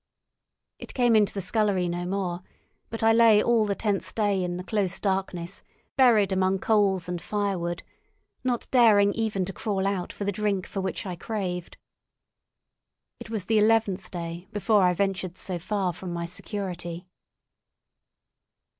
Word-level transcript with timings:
It 0.79 0.95
came 0.95 1.15
into 1.15 1.31
the 1.31 1.41
scullery 1.41 1.87
no 1.87 2.07
more; 2.07 2.41
but 2.89 3.03
I 3.03 3.13
lay 3.13 3.39
all 3.43 3.65
the 3.65 3.75
tenth 3.75 4.15
day 4.15 4.43
in 4.43 4.57
the 4.57 4.63
close 4.63 4.99
darkness, 4.99 5.61
buried 5.95 6.31
among 6.31 6.57
coals 6.57 7.07
and 7.07 7.21
firewood, 7.21 7.83
not 8.43 8.67
daring 8.71 9.13
even 9.13 9.45
to 9.45 9.53
crawl 9.53 9.85
out 9.85 10.11
for 10.11 10.23
the 10.23 10.31
drink 10.31 10.65
for 10.65 10.81
which 10.81 11.05
I 11.05 11.15
craved. 11.15 11.77
It 13.19 13.29
was 13.29 13.45
the 13.45 13.59
eleventh 13.59 14.09
day 14.09 14.47
before 14.51 14.81
I 14.81 14.95
ventured 14.95 15.37
so 15.37 15.59
far 15.59 15.93
from 15.93 16.11
my 16.11 16.25
security. 16.25 17.05